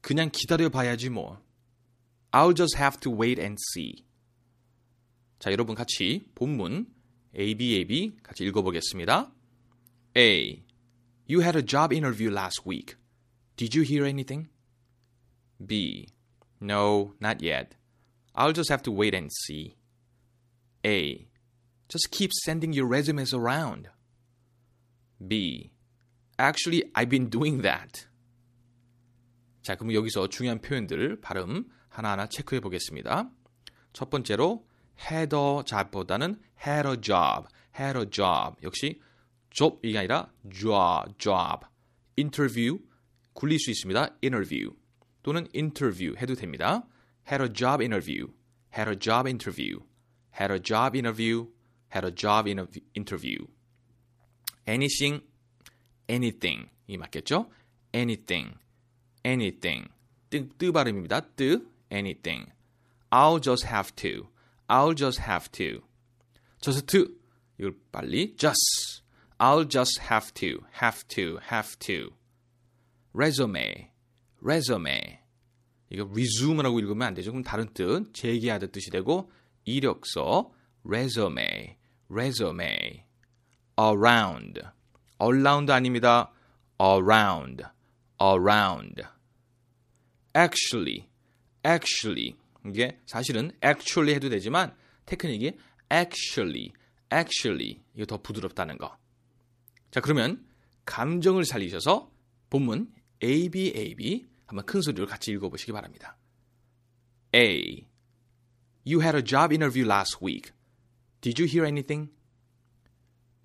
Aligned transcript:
그냥 0.00 0.30
기다려 0.30 0.68
봐야지 0.68 1.08
뭐. 1.10 1.40
I'll 2.32 2.54
just 2.54 2.76
have 2.76 3.00
to 3.00 3.10
wait 3.10 3.40
and 3.40 3.58
see. 3.72 4.04
자, 5.38 5.50
여러분 5.52 5.74
같이 5.74 6.28
본문 6.34 6.86
A, 7.38 7.54
B, 7.54 7.76
A, 7.76 7.84
B 7.84 8.16
같이 8.22 8.44
읽어보겠습니다. 8.44 9.32
A. 10.16 10.64
You 11.28 11.40
had 11.40 11.56
a 11.56 11.62
job 11.62 11.92
interview 11.92 12.30
last 12.30 12.64
week. 12.64 12.96
Did 13.56 13.74
you 13.74 13.82
hear 13.82 14.04
anything? 14.04 14.48
B. 15.64 16.08
No, 16.60 17.14
not 17.20 17.42
yet. 17.42 17.76
I'll 18.34 18.52
just 18.52 18.70
have 18.70 18.82
to 18.84 18.92
wait 18.92 19.14
and 19.14 19.30
see. 19.32 19.76
A. 20.84 21.26
Just 21.88 22.10
keep 22.10 22.32
sending 22.44 22.72
your 22.72 22.86
resumes 22.86 23.34
around. 23.34 23.88
B. 25.26 25.72
Actually, 26.38 26.84
I've 26.94 27.08
been 27.08 27.28
doing 27.28 27.62
that. 27.62 28.06
자, 29.61 29.75
그럼 29.75 29.93
여기서 29.93 30.27
중요한 30.27 30.59
표현들 30.61 31.21
발음 31.21 31.65
하나하나 31.89 32.27
체크해 32.27 32.61
보겠습니다. 32.61 33.29
첫 33.93 34.09
번째로 34.09 34.67
job보다는 35.65 36.39
had 36.65 36.87
a 36.87 36.95
job, 37.01 37.47
a 37.97 38.09
job. 38.09 38.55
역시 38.63 38.99
job 39.49 39.79
이게 39.83 39.97
아니라 39.97 40.31
job, 40.51 41.13
job. 41.17 41.65
interview 42.17 42.79
굴릴 43.33 43.59
수 43.59 43.71
있습니다. 43.71 44.17
interview 44.23 44.75
또는 45.23 45.47
interview 45.53 46.15
해도 46.17 46.35
됩니다. 46.35 46.87
had 47.29 47.43
a 47.43 47.51
job 47.51 47.83
interview, 47.83 48.27
had 48.75 48.89
a 48.89 48.97
job 48.97 49.27
interview, 49.27 49.79
had 50.33 50.51
a 50.51 50.59
job 50.59 50.95
interview, 50.95 51.47
had 51.93 52.05
a 52.05 52.13
job 52.13 52.47
interview. 52.95 53.47
anything, 54.67 55.23
anything 56.09 56.69
이 56.87 56.97
맞겠죠? 56.97 57.49
anything, 57.93 58.55
anything 59.25 59.87
뜨, 60.31 60.47
뜨 60.57 60.71
발음입니다. 60.71 61.19
뜨 61.35 61.67
anything. 61.91 62.51
I'll 63.11 63.39
just 63.39 63.67
have 63.67 63.93
to. 63.97 64.29
I'll 64.67 64.95
just 64.95 65.21
have 65.21 65.51
to. 65.51 65.83
just 66.61 66.87
to 66.87 67.13
이걸 67.59 67.75
빨리 67.91 68.35
just. 68.37 69.03
I'll 69.37 69.67
just 69.67 69.99
have 70.09 70.33
to. 70.35 70.65
have 70.81 71.05
to. 71.09 71.39
have 71.51 71.77
to. 71.79 72.15
resume. 73.13 73.91
resume. 74.41 75.19
이거 75.89 76.07
resume라고 76.09 76.79
읽으면 76.79 77.09
안 77.09 77.13
되죠. 77.13 77.31
그럼 77.31 77.43
다른 77.43 77.67
뜻 77.73 78.13
재기하듯 78.13 78.71
뜻이 78.71 78.89
되고 78.89 79.29
이력서 79.65 80.51
resume. 80.85 81.75
resume. 82.09 83.03
around. 83.77 84.61
around 85.21 85.71
아닙니다. 85.73 86.31
around. 86.81 87.65
Around. 88.21 89.03
actually, 90.35 91.09
actually 91.65 92.35
이게 92.65 92.99
사실은 93.05 93.51
actually 93.63 94.13
해도 94.13 94.29
되지만 94.29 94.75
테크닉이 95.05 95.57
actually, 95.91 96.71
actually 97.11 97.81
이거 97.95 98.05
더 98.05 98.21
부드럽다는 98.21 98.77
거. 98.77 98.97
자 99.89 99.99
그러면 99.99 100.45
감정을 100.85 101.45
살리셔서 101.45 102.11
본문 102.49 102.93
A, 103.23 103.49
B, 103.49 103.73
A, 103.75 103.95
B 103.95 104.25
한번 104.45 104.65
큰 104.65 104.81
소리로 104.81 105.07
같이 105.07 105.31
읽어보시기 105.31 105.71
바랍니다. 105.71 106.17
A. 107.33 107.87
You 108.85 109.01
had 109.01 109.15
a 109.15 109.23
job 109.23 109.53
interview 109.53 109.85
last 109.85 110.23
week. 110.23 110.51
Did 111.21 111.39
you 111.39 111.47
hear 111.47 111.65
anything? 111.65 112.09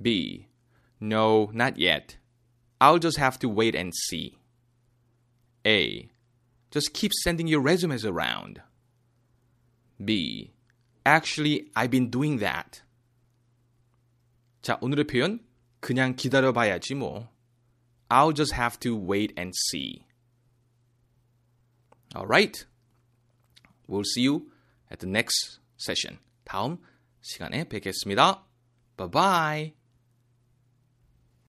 B. 0.00 0.46
No, 1.00 1.50
not 1.52 1.78
yet. 1.78 2.16
I'll 2.80 2.98
just 2.98 3.18
have 3.18 3.38
to 3.40 3.48
wait 3.48 3.76
and 3.76 3.92
see. 4.08 4.38
A. 5.65 6.09
Just 6.71 6.93
keep 6.93 7.11
sending 7.23 7.47
your 7.47 7.61
resumes 7.61 8.05
around. 8.05 8.61
B. 10.03 10.53
Actually, 11.05 11.69
I've 11.75 11.91
been 11.91 12.09
doing 12.09 12.39
that. 12.39 12.81
자, 14.61 14.77
오늘의 14.81 15.05
표현 15.07 15.39
그냥 15.79 16.15
기다려 16.15 16.53
봐야지 16.53 16.95
뭐. 16.95 17.29
I'll 18.09 18.33
just 18.33 18.53
have 18.53 18.79
to 18.81 18.95
wait 18.95 19.33
and 19.37 19.53
see. 19.69 20.05
Alright. 22.15 22.65
We'll 23.87 24.03
see 24.03 24.21
you 24.21 24.51
at 24.89 24.99
the 24.99 25.07
next 25.07 25.59
session. 25.77 26.19
다음 26.45 26.79
시간에 27.21 27.63
뵙겠습니다. 27.67 28.43
Bye 28.97 29.09
bye. 29.09 29.74